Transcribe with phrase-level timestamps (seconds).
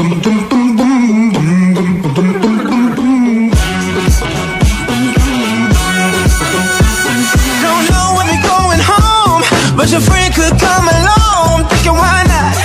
[10.31, 11.67] could come along.
[11.69, 12.55] Thinking why not?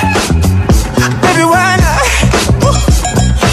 [1.23, 2.03] Baby, why not?
[2.63, 2.73] Woo.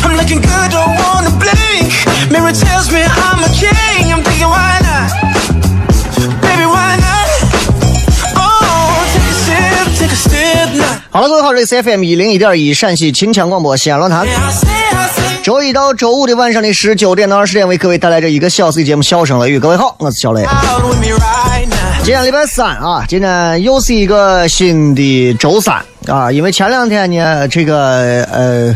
[0.03, 1.91] I'm looking good, don't wanna blink.
[2.31, 4.13] Mirror tells me I'm a king.
[4.13, 5.11] I'm thinking why not?
[6.41, 7.27] Baby, why not?
[8.35, 11.01] Oh, take a sip, take a sip now.
[11.11, 14.25] 好了，各位好，这里是 FM 一零一点一陕西秦腔广播西安论坛。
[15.43, 19.57] 周一到周五的晚上的十九点到二十点，为各位带来这一个小时的节目《笑声雷雨》。
[19.59, 20.43] 各位好，我是小雷。
[22.03, 28.75] 今天礼拜三啊，今天又是一个新的周三啊，因为前两天呢，这个呃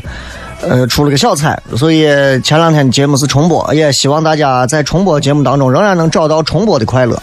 [0.61, 2.05] 呃出了个小差，所以
[2.39, 7.21] 前两天节目是重播，也希望大家在重播节目当中仍然能找到重播的快乐。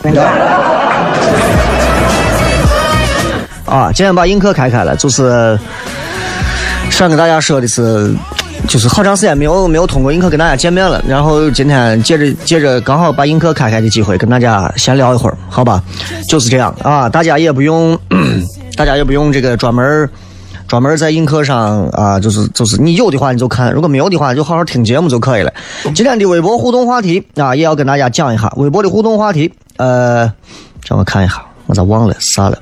[3.64, 5.58] 啊，今天把映客开开了，就是
[6.90, 8.14] 想跟大家说的是，
[8.66, 15.82] 就是好长时间没有没有通过映客跟大家见面了，然后今天借着借着刚好把映客开开的机会，跟大家闲聊一会儿，好吧？
[16.28, 17.96] 就是这样啊，大家也不用，
[18.76, 20.08] 大家也不用这个专门
[20.66, 25.52] 专门在映客上啊，就是就是你有的话你就看，如果没有的话就好好听节目就可以了。
[25.94, 30.32] 今天的微博互动话题啊，也要跟大家讲一下微博的互动话题，呃，
[30.88, 32.58] 让我看一下，我咋忘了啥了？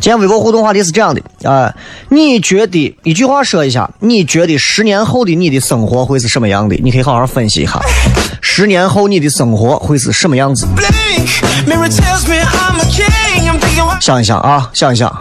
[0.00, 1.74] 今天微博互动话题是这样的啊、
[2.10, 6.76] 你觉得一句话说一下，你觉得十年后的你的生活会是什么样的？
[6.82, 7.80] 你可以好好分析一下，
[8.40, 10.66] 十年后你的生活会是什么样子.
[14.00, 15.12] 想一想啊，想一想。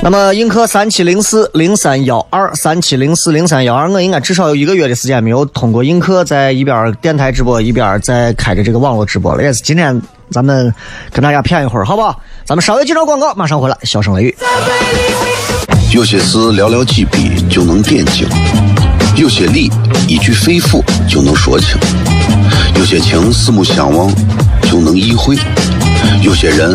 [0.00, 10.00] 那么映客三七零四零三幺二三七零四零三幺二，我应该至少有一个月的时间没有通过映客在一边电台直播一边在开着这个网络直播了，也是今天
[10.30, 10.72] 咱们
[11.12, 12.18] 跟大家谝一会儿，好不好？
[12.44, 14.36] 咱们稍微介绍广告，马上回来，笑声雷雨。
[15.92, 18.26] 有些事寥寥几笔就能点睛，
[19.16, 19.70] 有些理
[20.06, 21.76] 一句肺腑就能说清，
[22.76, 24.10] 有些情四目相望
[24.62, 25.36] 就能意会，
[26.22, 26.74] 有些人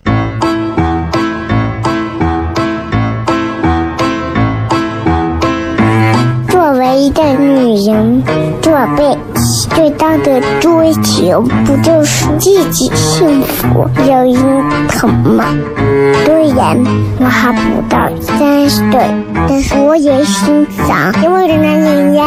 [6.93, 8.23] 一个女人，
[8.61, 14.35] 这辈子最大的追求不就是自己幸福、有人
[14.89, 15.45] 疼吗？
[16.25, 16.77] 虽然
[17.19, 18.99] 我还不到三十岁，
[19.47, 22.25] 但是我也心脏因为的男人呀。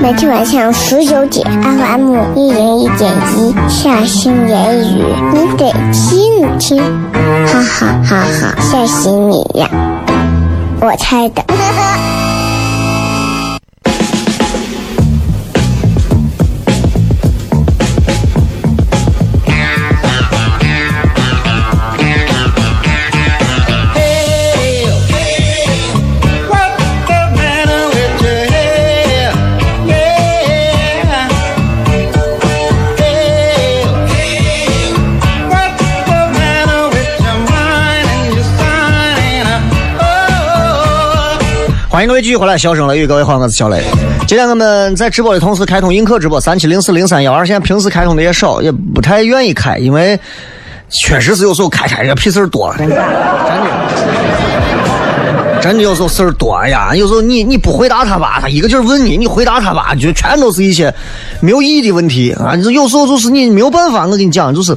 [0.00, 5.02] 每天晚上十九点，FM 一零一点一，下心言语，
[5.32, 6.82] 你得听听，
[7.46, 9.68] 哈哈哈哈，吓死你呀！
[10.80, 11.42] 我猜的。
[41.98, 43.82] 欢迎各位继续回来，笑声雷雨，各位好，我是小雷。
[44.28, 50.16] 今天我们在直播的同时开通映客直播三七零四零三幺二，现在平时开通的也少，也不太愿意开，因为
[50.90, 52.94] 确实是有时候开开这屁事多， 真的。
[55.60, 60.92] 真的有时候事儿多呀，有时候你你不回答他吧，他一个劲儿问你，你回答他吧，就全都是一些
[61.40, 62.54] 没有意义的问题啊。
[62.72, 64.74] 有时候就是你没有办法，我跟你讲，就是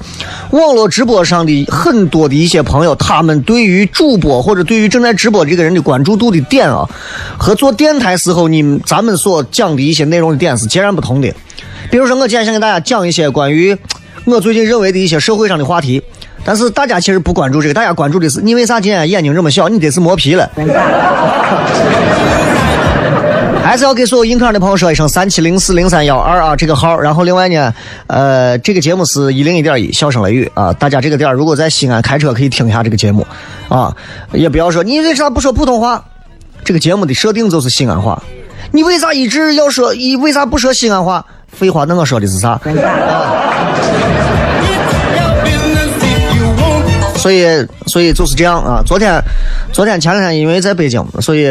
[0.49, 6.89] 网络直播上的很多的一些朋友，他们对于主播或者对于正在直播这个人的关注度的点啊，
[7.37, 11.33] 和做电台时候你咱们所讲的一些内容的点是截然不同的。
[11.89, 13.77] 比如说，我今天想给大家讲一些关于
[14.25, 16.01] 我最近认为的一些社会上的话题。
[16.43, 19.69] 但是大家其实不关注这个，大家关注的是你为啥今天眼睛这么小？
[19.69, 20.49] 你得是磨皮了。
[23.63, 26.99] 还是要给所有硬客的朋友说一声三七零四零三幺二啊这个号。
[26.99, 27.73] 然后另外呢，
[28.07, 33.25] 呃，这个节目是一零一点一笑声雷雨啊，大家这个点如果在西安开车可以听一下这个节目
[33.69, 33.95] 啊，
[34.33, 36.03] 也不要说你为啥不说普通话？
[36.65, 38.21] 这个节目的设定就是西安话，
[38.71, 39.93] 你为啥一直要说？
[39.93, 41.25] 你为啥不说西安话？
[41.47, 42.59] 废话，那我说的是啥？
[47.21, 47.45] 所以，
[47.85, 48.81] 所以就是这样啊。
[48.83, 49.21] 昨天，
[49.71, 51.45] 昨天前两天因为在北京，所以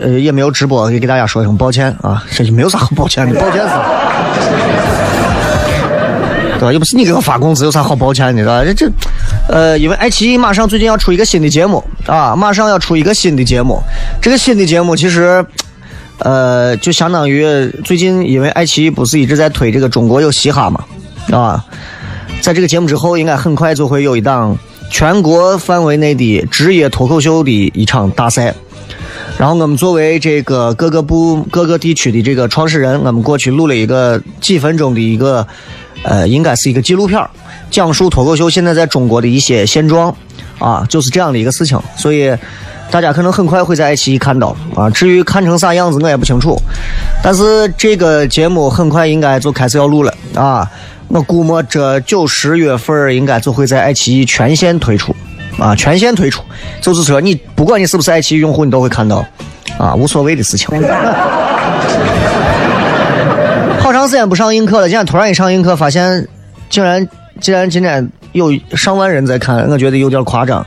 [0.00, 2.24] 呃也没有直播，也给大家说一声抱歉啊。
[2.32, 3.80] 这就没有啥好抱歉的， 抱歉啥？
[6.58, 6.72] 对吧？
[6.72, 8.42] 又不是你给我发工资，有啥好抱歉的？
[8.42, 8.64] 对吧？
[8.64, 8.90] 这这，
[9.48, 13.80] 呃，因为爱奇艺马上最近要出一个新的节目啊，马上要出一个新的节目。
[14.20, 15.46] 这个新的节目其实，
[16.18, 20.84] 呃，就相当于最近因为爱奇艺不是一直在推这个中国有嘻哈嘛，
[21.30, 21.64] 啊，
[22.40, 24.58] 在这个节目之后，应该很快就会有一档。
[24.90, 28.54] 全国范围内的职业脱口秀的一场大赛，
[29.36, 35.46] 然后我们作为这个各个部各个地区的这个创始人，我们过去录了一个几分钟的一个，
[36.04, 37.20] 呃，应该是一个纪录片，
[37.70, 40.14] 讲述脱口秀现在在中国的一些现状，
[40.58, 41.76] 啊，就是这样的一个事情。
[41.96, 42.32] 所以
[42.90, 44.88] 大家可能很快会在爱奇艺看到啊。
[44.90, 46.56] 至于看成啥样子，我也不清楚。
[47.22, 50.70] 但是这个节目很快应该就开始要录了啊。
[51.14, 55.14] 我估摸这九十月份应该就会在爱奇艺全线推出，
[55.60, 56.42] 啊，全线推出，
[56.80, 59.24] 就是说你不管你是不是爱奇艺用户，你都会看到，
[59.78, 60.68] 啊，无所谓的事情。
[63.78, 66.26] 好长时间不上映课了，今天突然一上映课，发现
[66.68, 67.08] 竟然
[67.40, 70.66] 竟然今天有上万人在看，我觉得有点夸张，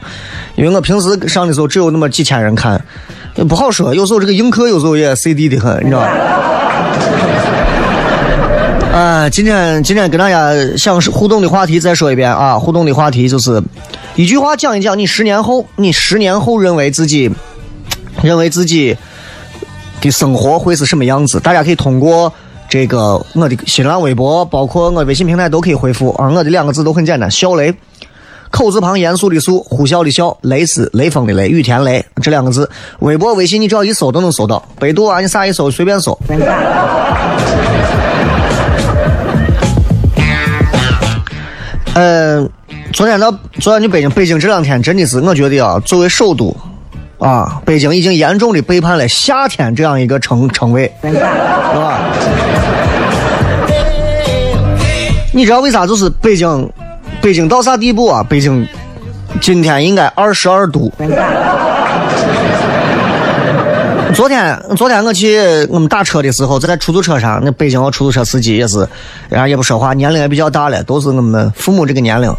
[0.55, 2.81] 因为我平时上的时候只有那么几千人看，
[3.49, 6.09] 不好说，有时候这个映客有时候也 CD 的很，你知道吧？
[8.97, 12.57] 啊，今天今天跟大家想互动的话题再说一遍啊！
[12.57, 13.61] 互动的话题就是
[14.15, 17.29] 一句话讲一讲，你十年后，你十年后认为自己
[18.23, 18.97] 认为自己
[20.01, 21.39] 的生活会是什么样子？
[21.39, 22.33] 大家可以通过
[22.67, 26.31] 这个我的新浪微博，包括我微信平台都可以回复啊！
[26.33, 27.71] 我的两个字都很简单，小雷，
[28.49, 32.67] 口字旁严肃的肃，呼啸的啸，雷是雷锋的雷，雨田雷这两个字。
[33.01, 36.17] 微博、微信你只要一搜都能搜到，百度啊你啥一搜随便搜。
[41.99, 42.47] 嗯，
[42.93, 46.55] 昨天到昨天去北京，北京这两天真的是，我觉得啊，作为首都，
[47.17, 51.99] 啊，北京已经严重的背叛了夏天这样一个称称谓，是吧？
[55.33, 55.87] 你知道为啥？
[55.87, 56.71] 就是北京，
[57.19, 58.23] 北京到啥地步啊？
[58.29, 58.67] 北京
[59.41, 60.93] 今天应该二十二度。
[64.15, 65.37] 昨天，昨天我去
[65.69, 68.87] 我们打车的时候，在出租车上，那北京的出租车司机也是，
[69.29, 72.33] 然后也不说话，年龄也比较大了，都是我们父母这个年龄。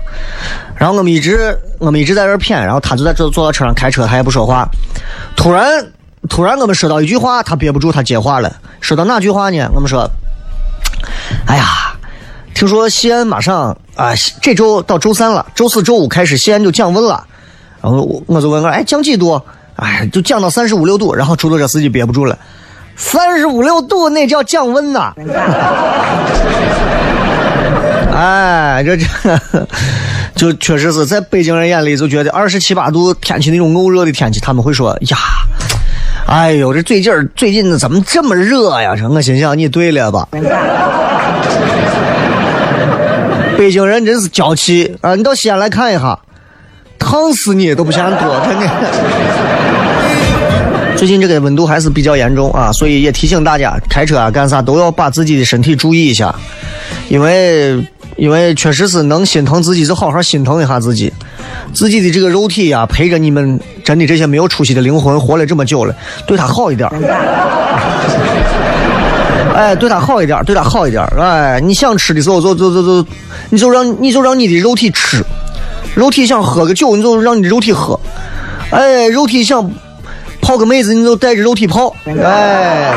[0.77, 4.67] 然后我们一直，我们一直在这谝，然后他就在坐坐到车上开车，他也不说话。
[5.37, 5.87] 突然，
[6.29, 8.51] 突然我们说到一句话，他憋不住，他接话了。
[8.81, 9.69] 说到哪句话呢？
[9.75, 10.09] 我们说
[11.47, 11.65] ：“哎呀，
[12.55, 17.25] 听说西安马上啊，这周到周三了，周四周五开始西安就降温了。”
[17.83, 19.41] 然后我我就问我：“哎，降几度？”
[19.79, 22.37] 哎，就降到三十五六度，然后出租车司机憋不住了，
[22.97, 25.13] 三十五六度那叫降温呐！
[28.13, 29.07] 哎，这这
[30.35, 35.17] 就确实是在北京人眼里就觉得二十七八度天气那种偶热的天气，他们会说呀，
[36.27, 38.97] 哎呦，这最近最近怎么这么热呀？
[39.09, 40.27] 我心想你对了吧？
[43.57, 45.15] 北京人真是娇气啊！
[45.15, 46.19] 你到西安来看一下。
[47.01, 48.67] 烫死你都不嫌多，真的。
[50.99, 56.35] 最近这个温度还是比较严重啊，所以也提醒大家，开车啊干啥都要把自己的身体注意一下，
[57.09, 57.81] 因为
[58.17, 61.13] 因为确实是能心疼自己就好好心疼一下自己，
[61.73, 65.95] 自己的这个肉体呀陪着你们真的这些没有出息的灵魂活了这么久了，
[66.27, 66.91] 对他好一点。
[69.55, 71.01] 哎，对他好一点，对他好一点。
[71.17, 73.09] 哎，你想吃的时候就就就就，
[73.51, 75.23] 你就让你就让你的肉体吃。
[75.95, 77.97] 肉体想喝个酒，你就让你的肉体喝；
[78.71, 79.71] 哎，肉体想
[80.49, 82.91] 泡个妹子你都带着肉体泡，哎。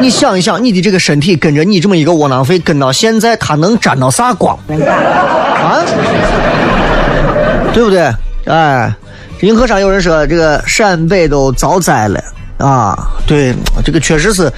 [0.00, 4.58] 你想一想，你的这个身体跟着你这么一个窝囊废跟到现在，他能沾到啥光？
[4.70, 5.84] 啊，
[7.74, 8.10] 对不对？
[8.46, 8.90] 哎，
[9.42, 12.18] 银河上有人说这个陕北都遭灾了
[12.56, 13.10] 啊！
[13.26, 14.50] 对，这个确实是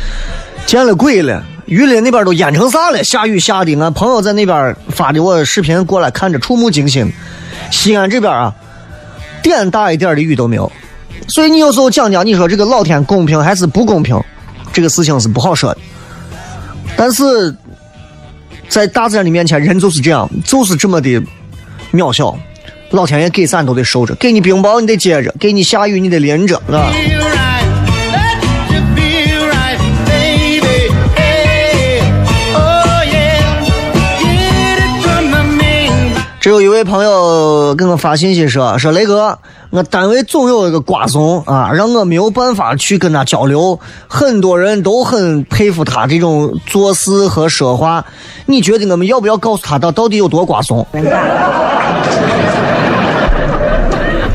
[0.66, 1.42] 见了鬼了。
[1.66, 3.02] 榆林那边都淹成啥了？
[3.02, 7.12] 下雨下的，俺朋友在那边发的我视频过来看着触目惊心。
[7.72, 8.54] 西安这边啊，
[9.42, 10.70] 点大一点的雨都没有。
[11.28, 14.20] 所以你有时候讲讲，你说这个老天公平还是不公平？
[14.72, 15.80] 这个事情是不好说的，
[16.96, 17.54] 但是
[18.68, 21.22] 在大自然的面前，人就是这样，就是这么的
[21.92, 22.36] 渺小。
[22.90, 26.92] 老天爷给伞都得收着，给你冰雹你得接着，给你下雨你得淋着，是吧？
[36.40, 39.38] 这有一位朋友给我发信息说：“说雷哥，
[39.72, 43.80] 我单位总有一个瓜怂啊，让我没有办法去跟他交流。
[44.06, 48.04] 很多人都很佩服他这种做事和说话。
[48.44, 50.86] 你觉得我们要不要告诉他他到底有多瓜怂？”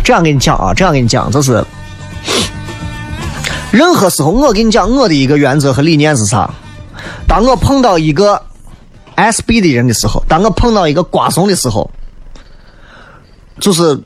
[0.04, 1.64] 这样跟你讲啊，这样跟你讲，就是
[3.70, 6.50] 任何时候，我跟你讲我的一个原则和理念是啥？
[7.28, 8.42] 当我碰到一个
[9.16, 11.88] SB 的人的时候，当我碰到一个瓜怂的时候。
[13.60, 14.00] 就是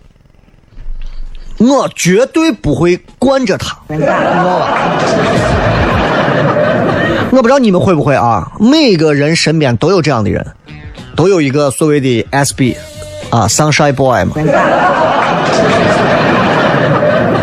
[1.62, 4.68] 我绝对不会惯着他，你知道吧？
[7.30, 8.52] 我不知道你们会不会啊？
[8.60, 10.44] 每个人身边都有这样的人，
[11.16, 12.76] 都有一个所谓的 SB
[13.30, 14.44] 啊，Sunshine Boy 嘛，对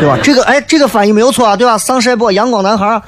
[0.08, 0.18] 吧？
[0.22, 3.02] 这个哎，这个翻译没有错啊，对吧？Sunshine Boy，阳光男孩啊，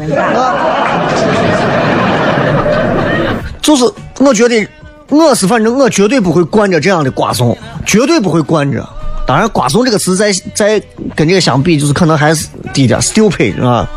[3.60, 3.84] 就是
[4.20, 4.66] 我觉得。
[5.12, 8.88] 我是反正我绝对不会惯着这样的瓜怂，绝对不会惯着。
[9.30, 10.82] 当然，瓜怂这个词在在
[11.14, 13.88] 跟这个相比，就是可能还是低点，stupid 啊。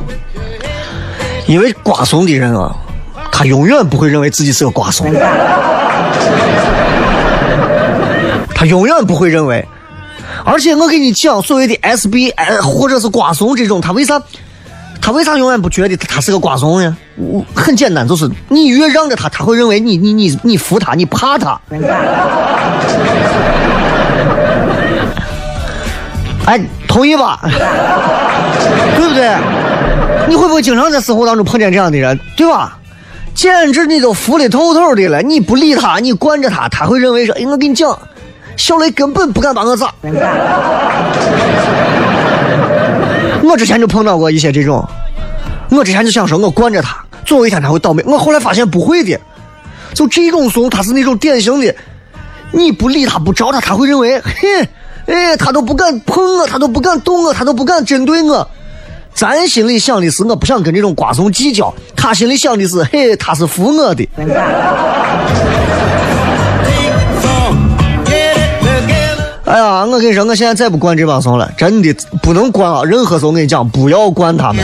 [1.48, 2.72] 因为瓜怂的人啊，
[3.32, 5.12] 他永远不会认为自己是个瓜怂，
[8.54, 9.68] 他永远不会认为。
[10.46, 14.22] 而且我跟你讲，所谓的 SB，或者是瓜怂这种，他为啥？
[15.02, 16.96] 他为啥永远不觉得他是个瓜怂呢？
[17.56, 21.60] 很简单，就是你越让着他，他会认为你你你你服他，你怕他。
[26.46, 27.40] 哎，同意吧？
[28.96, 29.36] 对不对？
[30.28, 32.78] 你会不会经常在生活当中碰见这样的人，对吧？
[33.34, 37.98] 简直你都服的透透的了，你不理他，你惯着他，他会认为说：“哎，我跟你讲，
[38.56, 39.94] 小雷根本不敢把我咋。
[43.44, 44.88] ”我之前就碰到过一些这种，
[45.72, 48.04] 我之前就想说，我惯着他，总有一天他会倒霉。
[48.06, 49.20] 我后来发现不会的，
[49.94, 51.74] 就这种怂，他是那种典型的，
[52.52, 54.68] 你不理他，不招他，他会认为，嘿，
[55.06, 58.48] 哎，他都不敢碰我，他都不敢动我，他都不敢针对我。
[59.14, 64.08] 咱心里想的是，我不想跟这种瓜怂计较；他心里想的是，嘿，他是服我的。
[69.46, 72.84] 哎呀，我跟你说，我现在再不惯这帮怂了，真的不能惯啊！
[72.84, 74.64] 任何时候我跟你讲，不要惯他们。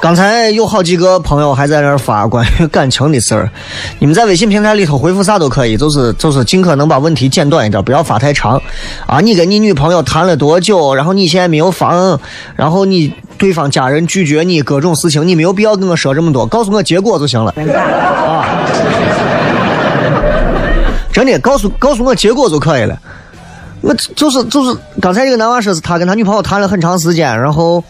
[0.00, 3.50] 刚才有好几个朋友还在那儿发关于感情的事儿，
[3.98, 8.60] 你们在微信平台里头回复啥都可以，就是就是尽可能把问题简短一点，不要发太长。
[9.06, 10.94] 啊，你跟你女朋友谈了多久？
[10.94, 12.18] 然后你现在没有房，
[12.54, 17.52] 然后你对方家人拒绝你，各种事情，你没有必要跟我说这么多，告诉我结果就行了。
[17.76, 18.46] 啊，
[21.12, 22.96] 真的，告诉告诉我结果就可以了。
[23.80, 27.82] 我就是就是刚才这个男娃说是他跟他女朋友谈了很长时间，然后。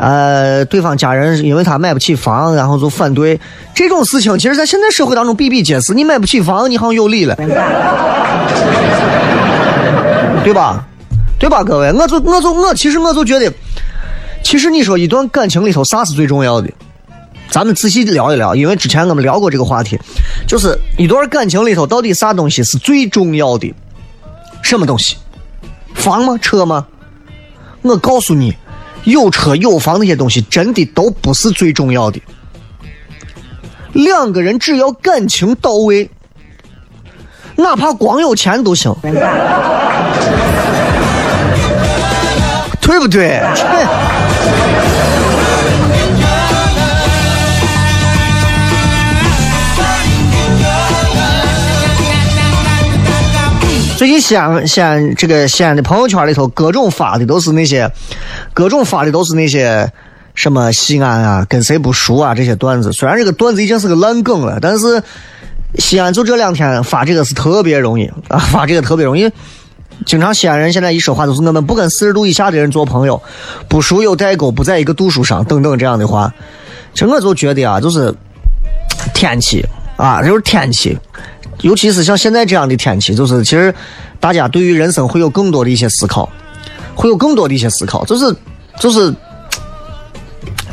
[0.00, 3.38] 呃，对方家人因为他买不起房，然后就反对
[3.74, 4.38] 这种事情。
[4.38, 5.92] 其实，在现在社会当中比比皆是。
[5.92, 7.36] 你买不起房，你好像有理了，
[10.42, 10.86] 对吧？
[11.38, 11.92] 对吧，各位？
[11.92, 13.52] 我就我就我其实我就觉得，
[14.42, 16.70] 其实你说一段感情里头啥是最重要的？
[17.50, 19.98] 咱们仔细聊一聊，因为之前我们聊过这个话题，
[20.46, 23.74] 就是一段感情里头到底啥东西是最重要的？
[24.62, 25.18] 什么东西？
[25.94, 26.38] 房吗？
[26.40, 26.86] 车吗？
[27.82, 28.56] 我告诉你。
[29.04, 32.20] 有车有房那些东西真的都不是最重要的。
[33.92, 36.08] 两个人只要感情到位，
[37.56, 38.94] 哪怕光有钱都行，
[42.80, 43.40] 对不对？
[54.30, 57.90] 西安西安这个西安的朋友圈里头，各种发的都是那些，
[58.54, 59.90] 各种发的都是那些
[60.36, 62.92] 什么西安啊，跟谁不熟啊这些段子。
[62.92, 65.02] 虽然这个段子已经是个烂梗了，但是
[65.80, 69.28] 西安就这两天发这个是特别容易啊， 发这个特别容易。
[70.06, 73.20] 经常西安人现在一说话都是我们不跟四十度以下的人做朋友，
[73.66, 76.32] 不熟有代沟，不在一个度数上等等这样的话。
[76.94, 78.14] 其实我就觉得啊，就是
[79.12, 80.96] 天气啊，就是天气，
[81.62, 83.74] 尤其是像现在这样的天气，就是其实
[84.18, 86.30] 大家对于人生会有更多的一些思考，
[86.94, 88.34] 会有更多的一些思考，就是
[88.78, 89.14] 就是。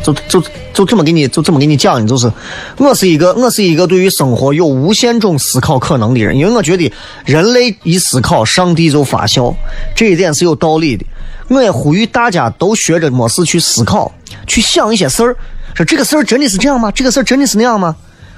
[0.04, 0.42] 就就
[0.74, 2.32] 就这么给你就这么给你讲，就是
[2.78, 6.90] 我是一个我是一个对于生活有无限种思考可能的人，因为我觉得
[7.26, 9.54] 人类一思考，上帝就发笑，
[9.94, 11.06] 这一点是有道理的。
[11.50, 14.10] 我也呼吁大家都学着没事去思考，
[14.46, 15.36] 去想一些事儿，
[15.74, 16.90] 说这个事儿真的是这样吗？
[16.92, 17.94] 这个事儿真的是那样吗？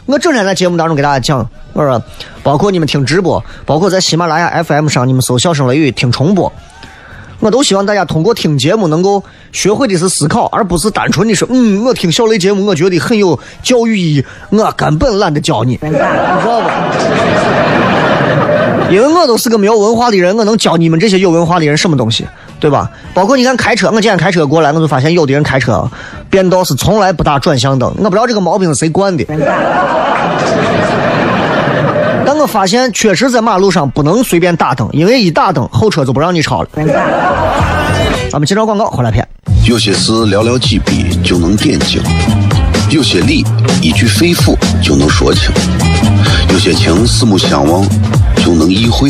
[0.10, 2.02] 我整天在节目当中给大家讲，我说
[2.42, 6.52] 包括你们听直播，包括在喜马拉雅 FM 上你们搜“笑声雷雨”听重播。
[7.40, 16.10] 我都希望大家通过听节目能够学会的是思考，而不是单纯的说，嗯，我听小雷节目，我觉得很有教育意义，我根本懒得教你，你知道
[16.42, 16.50] 不？
[18.92, 22.26] 因为我都是个没有文化的人，我能教你们这些有文化的人什么东西，
[22.60, 22.90] 对吧？
[23.14, 25.90] 包括你看开车，我今天开车过来，我就发现有的人开车
[26.30, 29.26] 变道是从来不打转向灯，我不知道这个毛病是谁惯的。
[32.26, 36.70] 但我发现，确实在马路上不能随便打灯，因为一打灯，后车就不让你超了。
[38.32, 39.28] 咱们接着广告，回来片。
[39.66, 42.02] 有些事寥寥几笔就能点睛，
[42.92, 43.44] 有些理
[43.82, 45.52] 一句肺腑就能说清，
[46.52, 47.84] 有些情四目相望
[48.38, 49.10] 就能意会，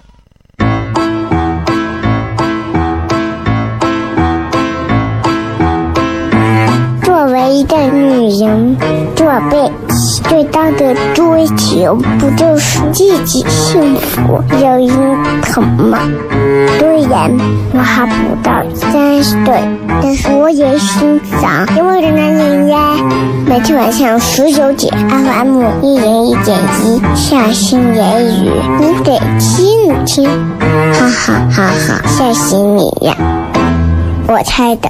[7.61, 8.75] 一个女人，
[9.15, 9.71] 做背
[10.27, 14.89] 最大的追求不就是自己幸福、有人
[15.43, 15.99] 疼吗？
[16.79, 17.31] 虽然
[17.71, 19.61] 我还不到三十岁，
[20.01, 22.95] 但是我也心脏因为的男人呀。
[23.45, 30.27] 每天晚上十九点，FM 一人一点一，下心言语，你得听听，
[30.93, 33.15] 哈哈哈哈，吓死你呀！
[34.27, 34.89] 我猜的。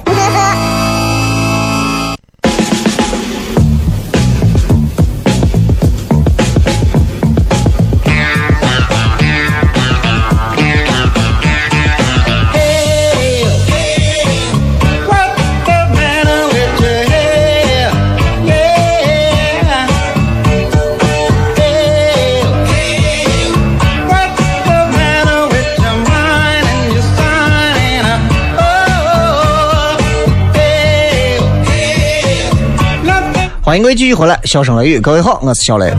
[33.72, 35.90] 欢迎各位继续回来，笑声雷雨，各位好，我是小雷。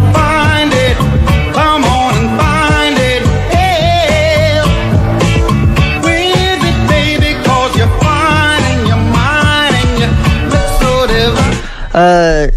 [11.94, 12.48] 呃，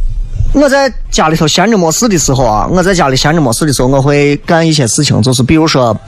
[0.53, 5.99] 我在家里头闲着没事的时候啊，我在家里闲着没事的时候，我会干一些事情，就是比如说。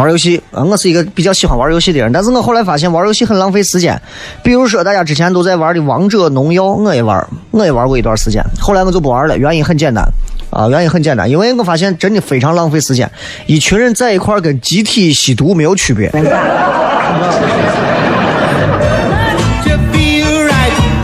[0.00, 4.00] 玩游戏啊，我是一个比较喜欢玩游戏的人，但是我后来发现玩游戏很浪费时间。
[4.42, 9.36] 比如说大家之前都在玩的王者荣耀，我也玩，我也玩过一段时间，后来我就不玩了。
[9.36, 10.02] 原因很简单
[10.48, 13.10] 啊，原因很简单，因为我发现真的非常浪费时间。
[13.44, 16.10] 一群人在一块跟集体吸毒没有区别。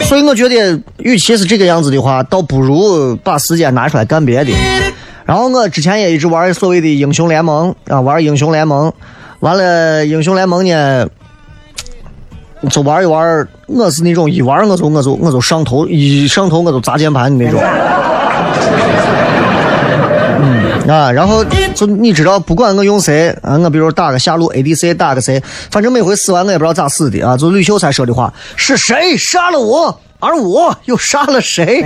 [0.07, 4.53] 所以我觉得，与其是这个样子的话，倒不如把时间拿出来干别的。
[5.25, 8.93] 然后我之前也一直玩所谓的英雄联盟啊，玩英雄联盟，
[9.41, 11.09] 完了英雄联盟呢，
[12.71, 17.61] 就玩一玩，我是那种一玩我就我就我就上头，一上头我就砸键盘的那种。
[20.89, 21.45] 啊，然后
[21.75, 27.37] 就你知道，不管我用谁啊，我比如打个下路 ADC，打个谁，反正每回死完我也不知道咋死的啊。
[27.37, 31.85] 就吕秀才说的话，是谁杀了我，而我又杀了谁？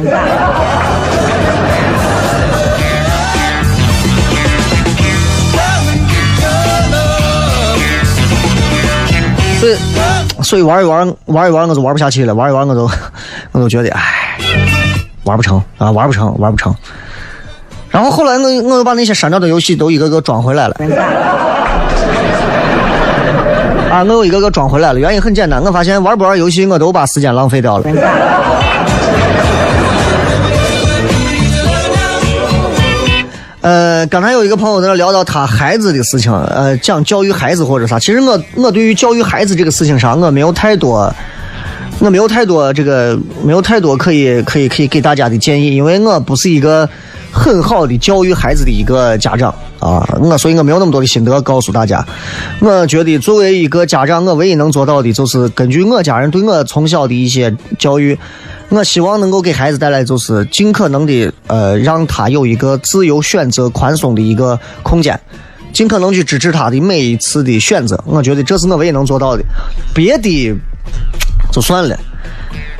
[9.60, 9.76] 所以，
[10.42, 12.34] 所以玩一玩，玩一玩，我就玩不下去了。
[12.34, 12.90] 玩一玩，我就，
[13.52, 14.38] 我就觉得，唉，
[15.24, 16.74] 玩不成啊，玩不成，玩不成。
[17.90, 20.76] 然后后来我我又把那些删掉的游戏都一个个装回来了。
[23.90, 27.84] 啊，我又一个个装回来了，原因很简单，我发现玩不玩游戏我都把时间浪费掉了。
[33.62, 37.98] 呃，刚才有一个朋友在那聊到他孩子的事情，呃，讲教育孩子或者啥。
[37.98, 41.12] 其实我我对于教育孩子这个事情上，我没有太多，
[41.98, 46.88] 我没有太多这个，没有太多可以可以可以给大家的建议，因为我不是一个。
[47.32, 52.04] 很好的教育孩子的一个家长啊，我所以我没有那么多的心得告诉大家。
[52.60, 58.18] 我觉得作为一个家长，我唯一能做到的就是根据我家人对我从小的一些教育。
[58.68, 65.18] 我希望能够给孩子带来，就是尽可能的，呃，让他有一个自由选择、宽松的一个空间，
[65.72, 68.00] 尽可能去支持他的每一次的选择。
[68.06, 69.42] 我觉得这是我唯一能做到的，
[69.92, 70.54] 别的
[71.50, 71.98] 就算了。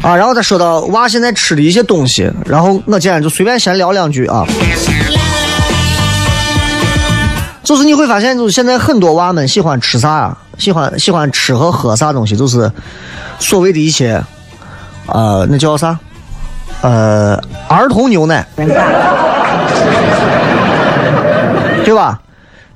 [0.03, 4.47] 啊，然后再说到娃现在吃的一些东西，然后我今天就随便闲聊两句啊。
[7.63, 10.37] 就是你会发现，就是现在很多娃们喜欢吃啥？
[10.59, 12.37] 喜欢喜欢吃和喝啥东西？
[12.37, 12.71] 就是
[13.39, 14.23] 所谓的一些。
[15.07, 15.99] 呃，那叫啥？
[16.83, 17.35] 呃，
[17.69, 18.47] 儿童牛奶，
[21.85, 22.21] 对吧？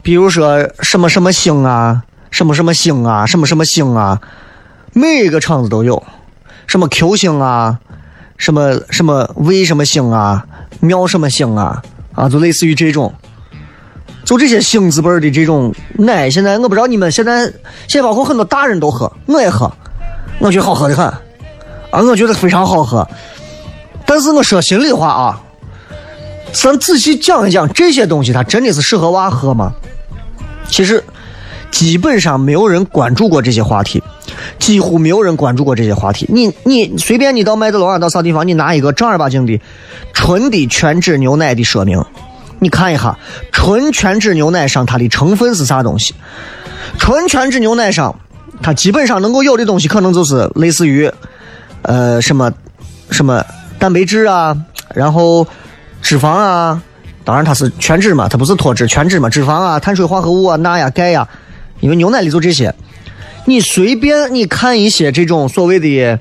[0.02, 4.20] 比如说什么什么星啊，什么什么星啊，什么什么星啊，
[4.92, 6.02] 每个厂子都有，
[6.74, 7.78] 什么 Q 星啊，
[8.36, 10.44] 什么什么为什么星啊，
[10.80, 11.80] 妙什么星啊，
[12.16, 13.14] 啊，就类似于这种，
[14.24, 17.44] 就这些星字辈的这种奶，现在我不知道你们现在
[17.86, 19.72] 现在包括很多大人都喝，我也喝，
[20.40, 21.06] 我觉得好喝的很。
[21.06, 23.08] 啊，我觉得非常好喝，
[24.04, 25.40] 但是我说心里话啊，
[26.52, 29.72] 咱仔细讲一讲这些东西，它真的是适合娃喝吗？
[30.66, 31.04] 其实
[31.74, 34.00] 基本上没有人关注过这些话题，
[34.60, 36.24] 几乎没有人关注过这些话题。
[36.28, 39.60] 你你随便你到麦德龙啊，到啥地方，你拿一个正儿八经的
[40.12, 42.00] 纯的全脂牛奶的说明，
[42.60, 43.18] 你看一下
[43.50, 46.14] 纯全脂牛奶上它的成分是啥东西？
[46.96, 48.14] 纯全脂牛奶上
[48.62, 51.10] 它基本上能够有的东西，可能就是类似于。
[51.82, 52.50] 呃，什么，
[53.10, 53.44] 什么
[53.78, 54.56] 蛋白质啊，
[54.94, 55.46] 然后
[56.00, 56.80] 脂肪啊，
[57.24, 61.28] 当然它是全脂嘛，它不是脱脂，全脂嘛，脂肪啊，碳水化合物啊，钠呀，钙呀，
[61.84, 62.74] 因为牛奶里就这些。
[63.44, 66.18] 你随便你看一些这种所谓的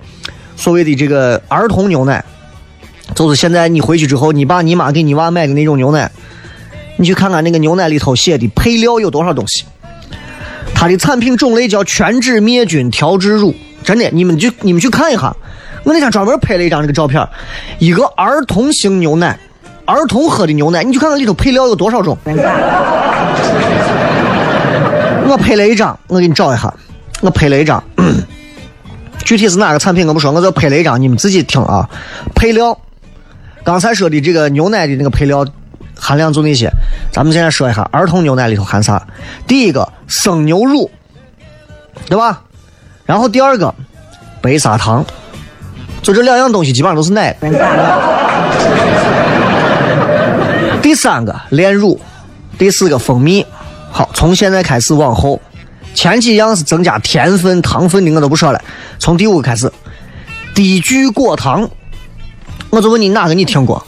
[0.57, 2.21] 所谓的这个儿童牛奶，
[3.15, 6.11] 就是现在你回去之后，你爸你妈给你娃买的那种牛奶，
[6.97, 9.63] 你去看看那个牛奶里头写的配料有多少东西。
[10.75, 15.33] 它的产品种类叫全脂灭菌调制乳，真的，你们就你们去看一下。
[15.85, 17.25] 我那天专门拍了一张这个照片，
[17.79, 19.39] 一个儿童型牛奶，
[19.85, 22.17] 儿童喝的牛奶，你去看看里头配料有多少种。
[25.25, 26.73] 我拍了一张，我给你找一下，
[27.21, 27.83] 我拍了一张，
[29.25, 31.89] 具体是哪个产品我不说，我就拍了一张，你们自己听啊。
[32.35, 32.77] 配料，
[33.63, 35.45] 刚才说的这个牛奶的那个配料
[35.97, 36.69] 含量就那些，
[37.11, 39.01] 咱们现在说一下儿童牛奶里头含啥。
[39.47, 40.91] 第一个生牛乳，
[42.07, 42.41] 对吧？
[43.05, 43.73] 然后第二个
[44.41, 45.05] 白砂糖。
[46.01, 47.33] 就这两样东西，基本上都是奶。
[50.81, 51.97] 第三个炼乳，
[52.57, 53.45] 第四个蜂蜜。
[53.95, 55.39] 好，从现在开始往后，
[55.93, 58.59] 前几样是增加甜分、糖分的，我都不说了。
[58.97, 59.71] 从第五个开始，
[60.55, 61.69] 低聚果糖。
[62.71, 63.85] 我就问你，哪个你听过？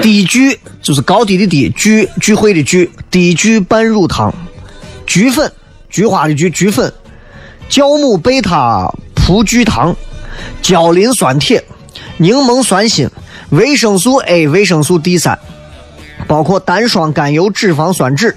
[0.00, 4.32] 低聚就是高低的低，聚聚会的聚，低聚半乳糖，
[5.04, 5.50] 菊粉，
[5.90, 6.92] 菊花的菊，菊粉。
[7.68, 9.96] 酵母贝塔葡聚糖、
[10.62, 11.64] 焦磷酸铁、
[12.18, 13.10] 柠檬酸锌、
[13.48, 15.36] 维生素 A、维生素 D 三，
[16.28, 18.32] 包括单双甘油脂肪酸酯、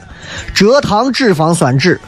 [0.56, 1.99] 蔗糖脂肪酸酯，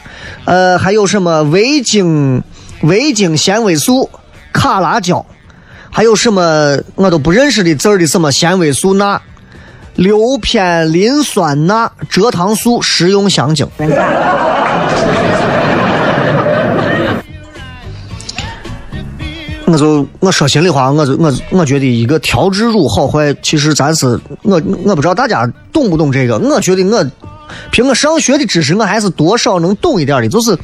[0.46, 2.42] 呃，还有什么维精
[2.82, 4.10] 维精纤维素、
[4.52, 5.24] 卡拉胶，
[5.90, 9.20] 还有什么我都不认识的字儿的什么纤维素钠、
[9.94, 13.68] 硫偏磷酸钠、蔗糖素、食用香精。
[19.66, 26.38] 我就我说心里话，我就我我觉得一个调制乳好坏，其实咱是我我不知道大家懂不懂这个。
[26.38, 27.04] 我觉得我
[27.70, 30.28] 凭我上学的知识，我还是多少能懂一点的。
[30.28, 30.58] 就是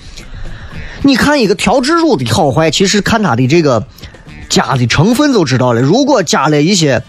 [1.03, 3.83] 你看一个调制乳的好坏，其实看它的这个
[4.51, 5.81] 加的成分就知道了。
[5.81, 7.03] 如果加了一些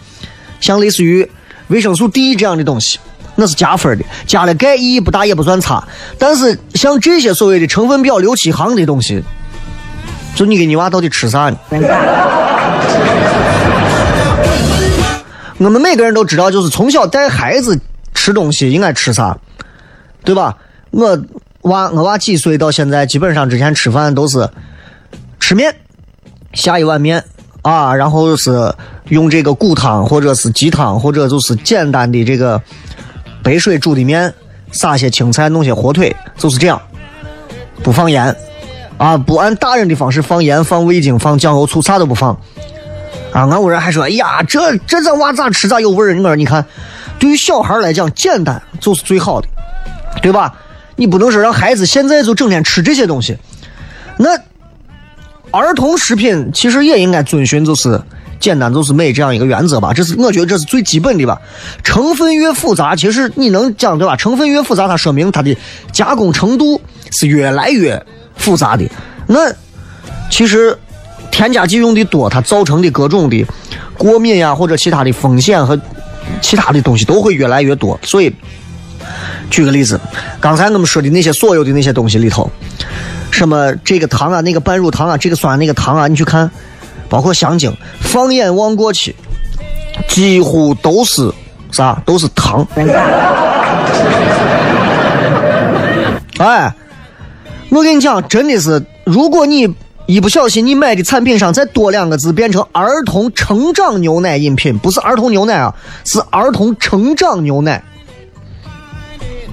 [0.60, 1.28] 像类似于
[1.68, 2.98] 维生素 D 这样的东西，
[3.36, 5.86] 那是加分的；加了钙意义不大也不算差。
[6.18, 9.22] 但是像这些所谓的成分表六七行的东西。
[10.34, 11.56] 就你跟你娃到底吃啥呢？
[15.58, 17.78] 我们每个人都知道，就是从小带孩子
[18.14, 19.38] 吃东西应该吃啥，
[20.24, 20.56] 对吧？
[20.90, 21.22] 我
[21.62, 24.50] 娃我娃几岁到现在，基本上之前吃饭都是
[25.38, 25.72] 吃面，
[26.52, 27.24] 下一碗面
[27.62, 28.74] 啊，然后是
[29.10, 32.60] 用这个骨汤或者是鸡汤，或者就是简单的这个
[33.44, 34.34] 白水煮的面，
[34.72, 36.82] 撒些青菜，弄些火腿，就是这样，
[37.84, 38.34] 不放盐。
[39.02, 42.30] 啊，不按大人的方式放盐、放味精、放酱油、醋，啥都不放。
[43.32, 46.14] 啊，俺屋人还说，哎呀，这这这娃咋吃咋有味儿？
[46.14, 46.64] 你说，你看，
[47.18, 49.48] 对于小孩来讲，简单就是最好的，
[50.22, 50.54] 对吧？
[50.94, 53.36] 你不能说让孩子现在就整天吃这些东西。
[54.18, 54.38] 那
[55.50, 58.00] 儿童食品其实也应该遵循就是
[58.38, 61.40] 简单就是美这样一个原则吧，这是我觉得这是最基本的吧。
[61.82, 64.14] 成分越复杂，其实你能讲对吧？
[64.14, 65.56] 成分越复杂，它说明它的
[65.90, 68.00] 加工程度是越来越
[68.36, 68.84] 复杂的。
[69.26, 69.52] 那
[70.30, 70.76] 其实
[71.30, 73.46] 添加剂用的多，它造成的各种的
[73.96, 75.78] 过敏呀或者其他的风险和
[76.40, 77.98] 其他的东西都会越来越多。
[78.02, 78.34] 所以，
[79.50, 80.00] 举个例子，
[80.40, 82.50] 刚才我们说的那些所有的那些东西里头，
[83.30, 86.50] 什么这个糖啊，那个半乳糖啊，这个酸那个糖啊，你去看，
[87.08, 89.14] 包括香精，放眼望过去，
[90.08, 91.30] 几乎都是
[91.70, 92.02] 啥？
[92.04, 92.66] 都是糖。
[96.38, 96.74] 哎，
[97.72, 99.66] 我跟你讲，真的是，如果你
[100.04, 107.82] 一不小心，你买的产品上再多两个字，变成儿童成长牛奶饮品，不是儿童牛奶啊，是儿童成长牛奶。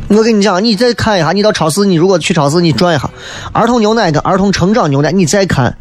[0.10, 3.10] 我跟你讲，你再看一下，你到超市，你如果去超市，你转一下，
[3.54, 5.78] 儿童牛奶跟儿童成长牛奶，你再看，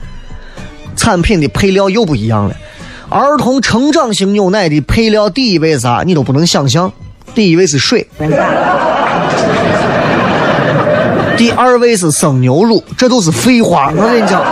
[0.94, 2.54] 产品的配料又不一样了。
[3.08, 6.04] 儿童成长型牛奶的配料，第一位是啥？
[6.06, 6.92] 你都不能想象，
[7.34, 8.06] 第一位是水，
[11.38, 13.92] 第二位是生牛乳，这都是废话。
[13.96, 14.42] 我跟你讲，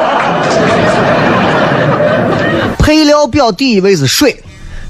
[2.79, 4.41] 配料表第一位是水。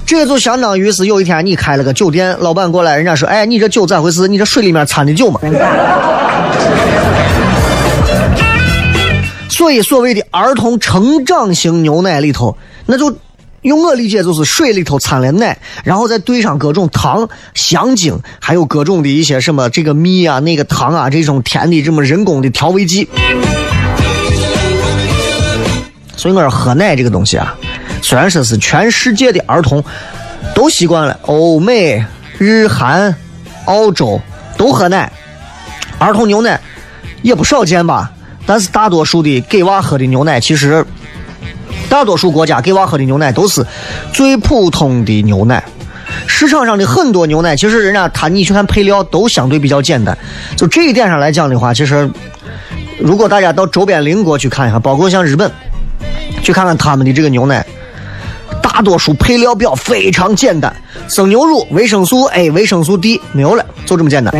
[0.05, 4.27] 这就相当于是有一天你开了个酒店，老板过来，人家说：“哎，你这酒咋回事？
[4.27, 5.39] 你这水里面掺的酒吗？”
[9.49, 12.55] 所以所谓的儿童成长型牛奶里头，
[12.85, 13.11] 那就
[13.67, 23.09] 用我理解就是水里头掺了奶，然后再兑上各种糖、香精，还有各种的一些什么这个蜜啊、那个糖啊这种甜的这么人工的调味剂。
[26.15, 27.53] 所以我说喝奶这个东西啊。
[28.01, 29.83] 虽然说是全世界的儿童
[30.55, 32.05] 都习惯了，欧美、
[32.37, 33.13] 日韩、
[33.65, 34.21] 澳洲
[34.55, 35.11] 都喝奶，
[35.99, 36.61] 儿童牛奶
[37.21, 38.13] 也不少见吧。
[38.45, 40.85] 但是大多数的给娃喝的牛奶，其实
[41.89, 43.65] 大多数国家给娃喝的牛奶都是
[44.13, 45.63] 最普通的牛奶。
[46.25, 50.17] 市场上的很多牛奶，其实人家他你去看配料都相对比较简单。
[50.55, 52.09] 就这一点上来讲的话，其实
[52.99, 55.51] 如果大家到周边邻国去看一下，包括像日本，
[56.41, 57.65] 去看看他们的这个牛奶。
[58.61, 60.73] 大多数配料表非常简单，
[61.07, 64.33] 生牛乳、维生素 A、维生素 D 没有了，就这么简单。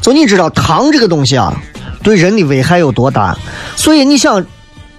[0.00, 1.54] 就你知道糖这个东西啊，
[2.02, 3.36] 对人的危害有多大？
[3.76, 4.44] 所以你想，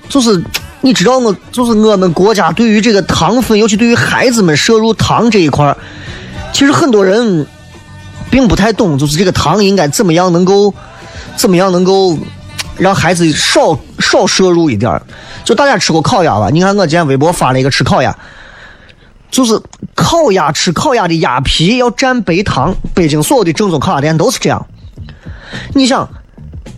[0.09, 0.43] 就是
[0.81, 5.77] 你知道我，就是我们国家对于这个糖分，尤其对于孩子们摄入糖这一块儿
[6.51, 7.45] 其实很多人
[8.29, 10.73] 并不太懂，就是这个糖应该怎么样能够，
[11.35, 12.17] 怎么样能够。
[12.75, 14.99] 让孩子少少摄入一点儿
[15.43, 16.49] 就大家吃过烤鸭吧？
[16.49, 18.17] 你看我今天微博发了一个吃烤鸭，
[19.29, 19.61] 就是
[19.93, 24.65] 烤鸭吃烤鸭的鸭皮要蘸白糖，北京所有的正宗烤鸭店都是这样。
[25.75, 26.09] 你想，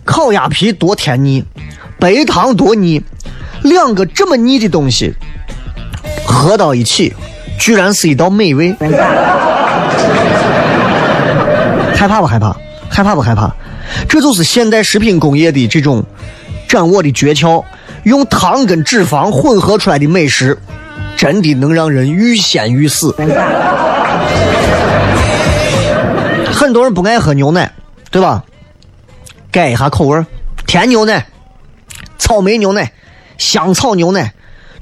[0.06, 1.44] 烤鸭皮多甜腻，
[1.98, 3.02] 白糖多腻，
[3.62, 5.12] 两个这么腻的东西
[6.24, 7.12] 合到一起，
[7.58, 8.74] 居然是一道美味。
[11.94, 12.56] 害怕不害怕？
[12.88, 13.50] 害怕不害怕？
[14.08, 16.04] 这就是现代食品工业的这种
[16.68, 17.64] 掌握的诀窍，
[18.04, 20.56] 用糖跟脂肪混合出来的美食，
[21.16, 23.12] 真的能让人欲仙欲死。
[26.52, 27.72] 很多人不爱喝牛奶，
[28.10, 28.44] 对吧？
[29.56, 30.22] 改一下口味
[30.66, 31.26] 甜牛奶、
[32.18, 32.92] 草莓牛奶、
[33.38, 34.34] 香草牛奶，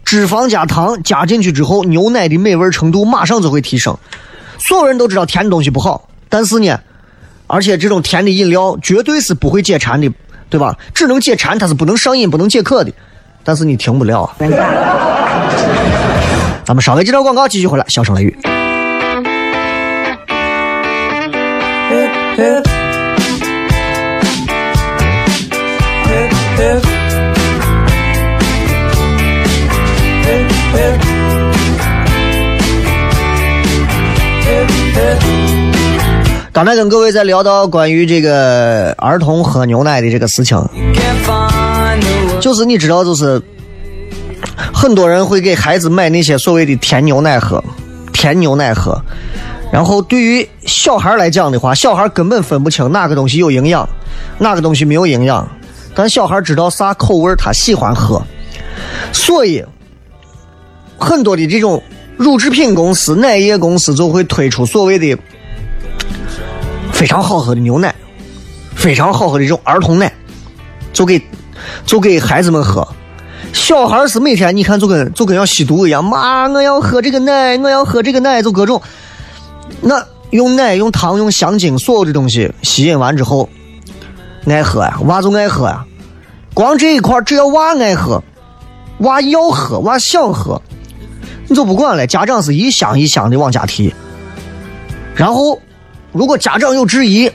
[0.05, 3.97] 脂肪加糖加进去之后，牛奶的美味程度马上就会提升。
[4.59, 6.77] 所有人都知道甜的东西不好，但是呢？
[7.47, 10.11] 而且这种甜的饮料绝对是不会解馋的，
[10.51, 10.77] 对吧？
[10.93, 12.93] 只能解馋，它是不能上瘾、不能解渴的。
[13.45, 14.29] 但是你停不了。
[16.65, 18.37] 咱们稍微接着广告，继续回来，笑声雷雨。
[36.55, 40.57] 刚才跟各位在聊到关于这个儿童喝牛奶的这个事情，
[42.41, 43.43] 就是你知道，就是
[44.73, 47.61] 很多人会给孩子买那些所谓的甜牛奶喝，
[48.13, 48.97] 甜牛奶喝。
[49.73, 53.89] 然后对于小孩来讲的话，小孩根本分不清哪个东西有营养，
[54.39, 55.45] 哪个东西没有营养。
[55.93, 58.23] 但小孩知道啥口味他喜欢喝，
[59.13, 59.65] 所以
[60.97, 61.83] 很多的这种
[62.17, 65.19] 乳制品公司、奶业公司就会推出所谓的。
[67.05, 67.95] 非常好喝的牛奶，
[68.75, 70.11] 非常好喝的这种儿童奶，
[70.95, 71.21] 就给
[71.85, 72.89] 就给孩子们喝。
[73.53, 78.81] 小孩是每天你看就跟就跟要吸毒一样，妈，我要喝这个奶，我要喝这个奶，就各种。
[79.83, 83.51] 那用奶、用糖、用香精，所有的东西吸引完之后，
[84.47, 85.85] 爱喝呀，娃就爱喝呀。
[86.55, 88.23] 光这一块，只要娃爱喝，
[89.01, 90.63] 娃要喝，娃想喝，
[91.49, 92.07] 你就不管了。
[92.07, 93.93] 家长是一箱一箱的往家提。
[95.15, 95.61] 然后，
[96.15, 97.31] 如果家长有质疑，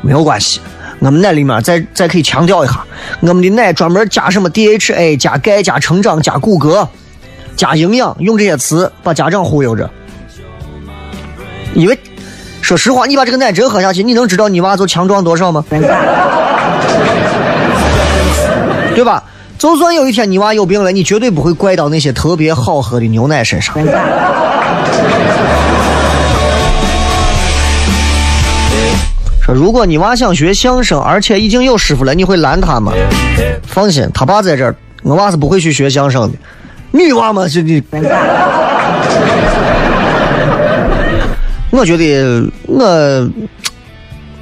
[0.00, 0.60] 没有关系。
[1.00, 2.82] 我们奶里面再再可以强调一下，
[3.20, 6.88] 我们的奶专门加什么 DHA、加钙、加成长、加骨骼、
[7.54, 9.90] 加营养，用这些词把家长忽悠着。
[11.74, 11.98] 因为
[12.62, 15.62] 说实话，你把这个奶真喝下去，你能知道你娃就强壮多少吗？
[18.94, 19.22] 对吧？
[19.58, 23.74] 就算有一天你娃有病了，你绝对不会怪到那些特别好喝的牛奶身上。
[29.44, 32.94] 说如果你娃想学相声，而且已经有师傅了，你会拦他吗？
[33.66, 36.38] 放心，他爸在这儿，我娃是不会去学相声的。
[36.92, 37.82] 女娃嘛，是你。
[41.70, 43.30] 我觉得我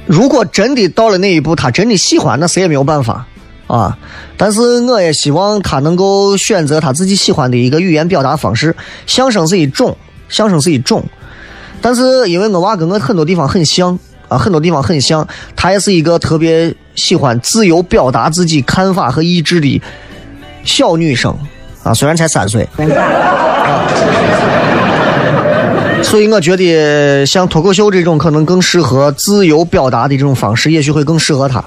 [0.05, 3.25] 如果真的到了那一步，他真的喜欢，那谁也没有办法
[3.67, 3.97] 啊。
[4.37, 8.73] 但是我也希望他能够选择他自己喜欢的一个语言表达方式。
[9.05, 9.97] 相声是一种，
[10.29, 11.03] 相声是一种，
[11.81, 13.99] 但是因为我娃跟我很多地方很像
[14.33, 19.81] 啊，很多地方很像，他也是一个特别喜欢自由表达自己看法和意志的
[20.63, 21.35] 小女生
[21.83, 22.67] 啊，虽然才三岁。
[22.77, 23.83] 啊
[26.03, 31.63] 所以我觉得像脱口秀这种可能更适合自由表达的这种方式，也许会更适合她。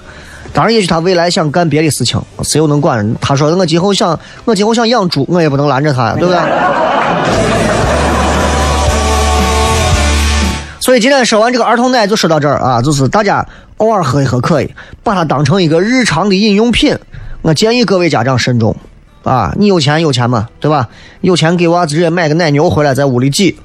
[0.52, 3.14] 当然，也许他未来想干别的事情，谁又能管？
[3.20, 6.38] 他说我今后想，我今后想养猪，我也不能拦着他，对不对？
[10.86, 13.44] 所以今天说完这个儿童奶就说到这儿啊，就是大家
[13.78, 14.72] 偶尔喝一喝可以，
[15.02, 16.96] 把它当成一个日常的饮用品。
[17.42, 18.76] 我建议各位家长慎重。
[19.24, 20.88] 啊，你有钱有钱嘛，对吧？
[21.22, 23.58] 有钱给娃直接买个奶牛回来，在屋里挤。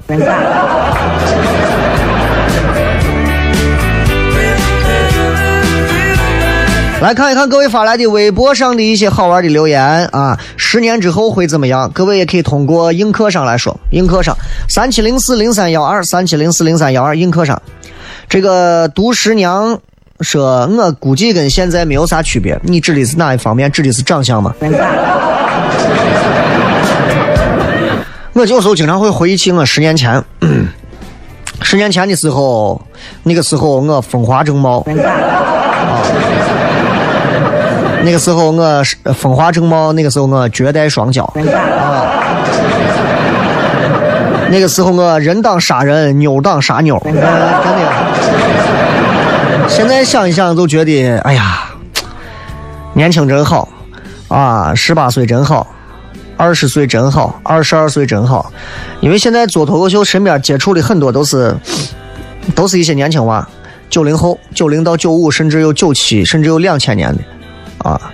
[7.01, 10.39] 来看一看各位发来的微博上的一些好玩的留言啊！
[10.55, 11.89] 十年之后会怎么样？
[11.95, 14.37] 各位也可以通过映客上来说，映客上
[14.69, 17.59] 三七零四零三幺二三七零四零三幺二映客上，
[18.29, 19.79] 这个杜十娘。
[20.19, 22.55] 说，我估计跟现在没有啥区别。
[22.61, 23.71] 你指的是哪一方面？
[23.71, 24.53] 指的是长相吗？
[28.33, 30.23] 我有时候经常会回忆起我十年前，
[31.63, 32.79] 十年前的时候，
[33.23, 34.85] 那个时候我风华正茂，啊，
[38.03, 38.83] 那个时候我
[39.13, 42.03] 风华正茂，那个时候我绝代双骄，啊，
[44.49, 47.21] 那个时候我人当杀人，妞当杀妞，真的。
[49.67, 51.69] 现在想一想，就觉得哎呀，
[52.93, 53.69] 年轻真好
[54.27, 54.73] 啊！
[54.75, 55.65] 十八岁真好，
[56.35, 58.51] 二十岁真好，二十二岁真好。
[58.99, 61.55] 因为现在做脱口秀，身边接触的很多都是，
[62.53, 63.47] 都是一些年轻娃，
[63.89, 67.21] 九零后、九零到九五，甚至有九七，甚至有两千年的
[67.81, 68.11] 啊，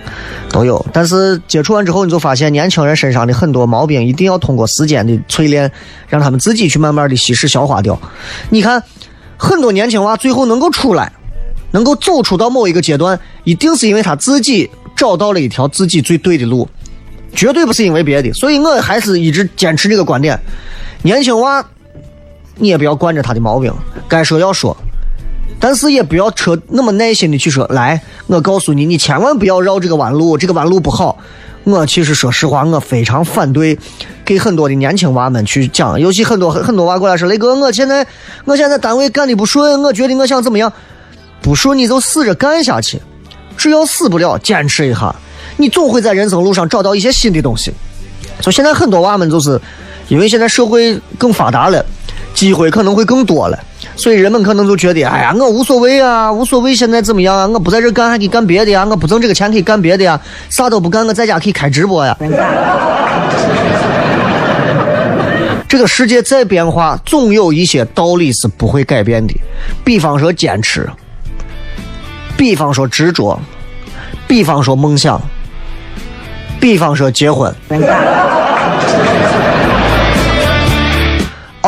[0.50, 0.84] 都有。
[0.92, 5.70] 但是接触完之后，你就发现年轻人身上的很多毛病，一定要通过时间的淬炼，
[6.08, 7.98] 让他们自己去慢慢的稀释消化掉。
[8.50, 8.82] 你看，
[9.36, 11.12] 很多年轻娃最后能够出来。
[11.70, 16.66] 能够走出到某一个阶段，一定是因为他自己找到了一条自己最对的路，
[17.34, 18.32] 绝对不是因为别的。
[18.32, 20.40] 所以我还是一直坚持这个观点：
[21.02, 21.62] 年轻娃，
[22.54, 23.70] 你也不要惯着他的毛病，
[24.08, 24.74] 该说要说，
[25.60, 27.66] 但是也不要扯那么耐心的去说。
[27.68, 31.18] 来，我告诉你，你千万不要绕这个弯路，这个弯路不好。
[31.64, 33.78] 我其实说实话，我非常反对
[34.24, 38.06] 给很多的年轻娃们去讲，尤其很多很多娃过来说：“雷哥，我现在
[38.44, 40.72] 我现在单位干的不顺，我觉得我想怎么样。”
[41.42, 43.00] 不说你就死着干下去，
[43.56, 45.14] 只要死不了，坚持一下，
[45.56, 47.72] 你总会在人生路上找到一些新的东西。
[48.40, 49.60] 就现在很多娃们就是，
[50.08, 51.84] 因为现在社会更发达了，
[52.38, 53.58] 机会可能会更多了，
[53.96, 62.16] 所以人们可能就觉得，哎呀，我无所谓啊，无所谓现在怎么样啊，我不在这干还可以干别的呀，我不挣这个钱可以干别的呀，啥都不干，我在家可以开直播呀。
[65.66, 69.34] 这个世界再变化，总有一些道理是不会改变的，
[69.84, 70.88] 比方说坚持。
[72.36, 73.36] 比方说执着，
[74.28, 75.20] 比方说梦想，
[76.60, 77.52] 比方说结婚。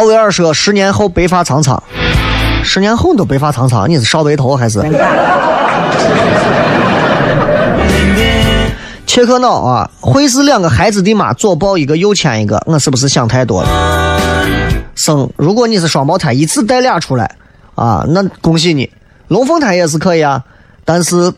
[0.00, 1.82] 奥威尔说：“十年后白发苍苍，
[2.64, 4.80] 十年后都白发苍苍，你是少白头还是？”
[9.06, 13.68] 切克闹啊，会是两个孩子的妈左抱一个右牵一个，我是不是想太多了？
[14.94, 17.36] 生，如果你是双胞胎，一次带俩出来
[17.74, 18.90] 啊，那恭喜你。
[19.28, 20.42] 龙凤胎也是可以啊。
[20.86, 21.30] 但是，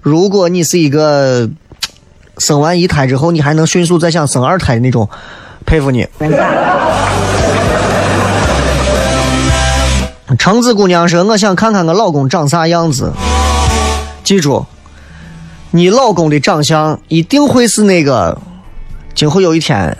[0.00, 1.48] 如果你是一个
[2.38, 5.08] 生完一胎之后，你还能迅速再想生二胎的那种，
[5.64, 6.04] 佩服你。
[10.38, 13.12] 橙子姑娘说：“我想看看我老公长啥样子。”
[14.24, 14.64] 记住，
[15.70, 18.38] 你老公的长相一定会是那个，
[19.14, 19.96] 今后有一天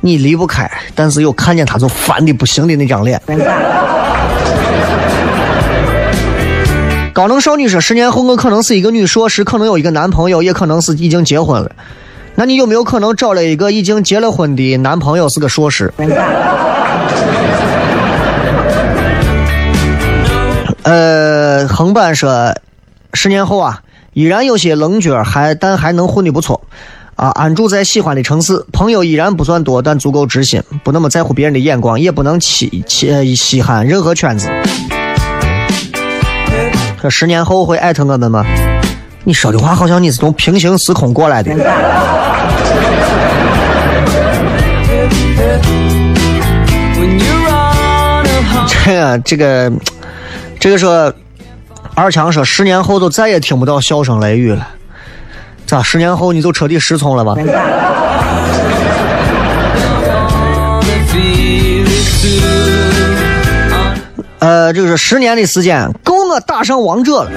[0.00, 3.20] 你离不开，但是又看见他就烦的不行的那张脸。
[7.12, 11.70] 高能少女说：“十年后我可能是一个女硕士，可能有一个男朋友，也可能是已经结婚了。
[12.34, 15.92] 那你有没有可能找了一个已经结了婚的男朋友是个硕士？”
[20.82, 22.54] 呃，横版说，
[23.12, 23.82] 十年后啊，
[24.14, 26.62] 依然有些棱角，还但还能混得不错，
[27.16, 34.48] 啊，安住在喜欢的城市，朋友依然不算多，但足够知心，不那么在乎别人的眼光，也不能欺欺稀罕任何圈子。
[37.02, 38.44] 这十年后会艾特我们吗？
[39.24, 41.54] 你说的话好像你是从平行时空过来的。
[48.66, 49.70] 这个 这个。
[50.60, 51.12] 这个说，
[51.94, 54.68] 二强说，十年后都再也听不到笑声雷雨了，
[55.64, 55.82] 咋？
[55.82, 57.34] 十年后你就彻底失聪了吧？
[64.40, 67.30] 呃，就是十年的时间够我打上王者了。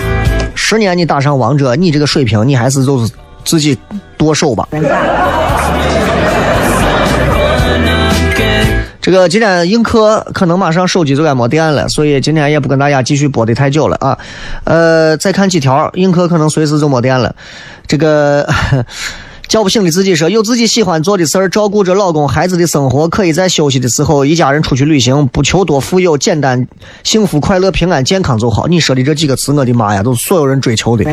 [0.53, 3.11] 十年你打上王者，你这个水平，你还是就是
[3.45, 3.77] 自己
[4.17, 4.67] 剁手吧。
[9.03, 14.17] 这个今天映客可能马上手机就该没电了，所以今天也不跟大家继续播的太久了啊。
[14.63, 17.35] 呃，再看几条，映客可能随时就没电了。
[17.85, 18.47] 这个
[19.49, 26.65] 叫不醒的自己说，有自己喜欢做的事儿，照顾着老公孩子的生活，可以在休息的时候一家人出去旅行，不求多富有，简单、
[27.03, 28.67] 幸福、快乐、平安、健康就好。
[28.67, 31.03] 你说的这几个词，我的妈呀，都是所有人追求的。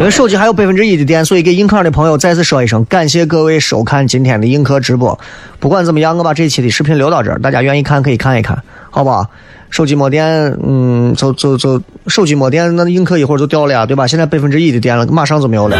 [0.00, 5.20] 因为手机还有百分之一的电，所以给映客的朋友再次说一声，感谢各位收看今天的映客直播。
[5.58, 8.58] 不管怎么样，我把这期的视频留到这儿，大家愿意看可以看一看，
[8.90, 9.26] 好不好？
[9.68, 14.06] 手机没电，嗯，就就就手机没电，那映客一会儿就掉了呀，对吧？
[14.06, 15.76] 现在百分之一的电了，马上就没有了。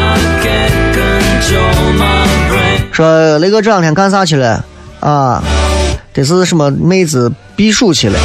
[2.92, 4.62] 说雷哥这两天干啥去了？
[5.00, 5.42] 啊，
[6.12, 8.18] 这是什么妹子避暑去了？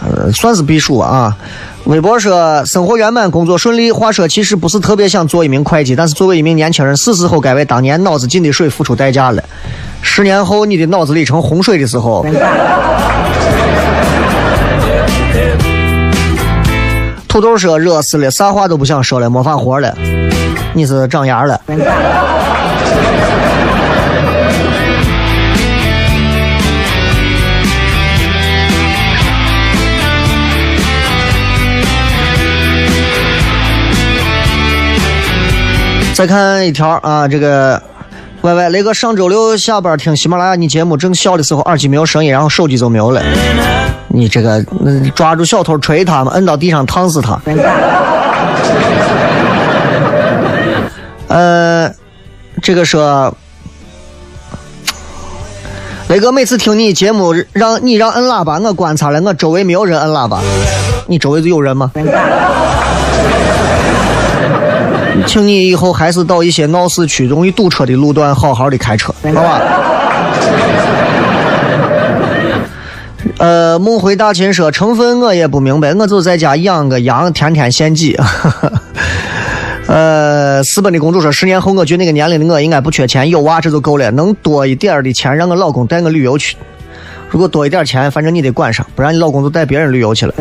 [0.00, 1.36] 呃，算是避暑啊。
[1.84, 3.92] 微博说生活圆满，工作顺利。
[3.92, 9.44] 话说其实不是特别想做一名会计，但是作为一名年轻人，是时候该为当年脑子进的水付出代价了。
[10.00, 12.24] 十年后你的脑子里成洪水的时候，
[17.28, 19.94] 土豆说热死了，啥话都不想说了，没法活了。
[20.72, 21.60] 你是长牙了。
[36.14, 37.82] 再看一条啊，这个
[38.42, 43.20] 歪歪雷哥上周六下班听喜马拉雅你节目正笑的时候，耳机没有声音，然后手机就没有了。
[44.06, 44.64] 你这个
[45.16, 47.36] 抓住小偷锤他嘛，摁到地上烫死他。
[51.26, 51.90] 呃，
[52.62, 53.36] 这个说
[56.06, 60.40] 雷哥每次听你节目，让你让摁喇叭，我观察了，我周围没有人摁喇叭，
[61.08, 61.90] 你周围有人吗？
[65.26, 69.60] 请你以后还是到一些闹市区、容易堵车的路段，好好的开车，好吧？
[73.38, 78.16] 呃，梦回大秦说成分我也不明白，我就在家养个羊，天天献祭。
[79.86, 86.56] 呃，私奔的公主说，十年后我觉得那个年龄的我应该不缺钱，有娃这就够了，能多一点的钱让我老公带我旅游去。
[87.28, 90.34] 如果多一点钱，反正你得管上，不然你老公就带别人旅游去了。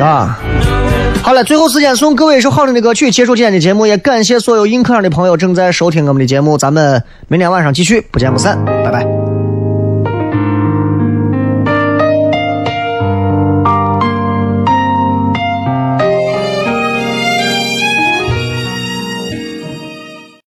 [0.00, 0.38] 啊。
[1.24, 3.86] 好了，最后时间送各位一首好听的歌曲，结束今天的节目。
[3.86, 9.23] 也感谢所有映客上的朋友正在收听我们的节目，咱们明天晚上继续，不见不散，拜拜。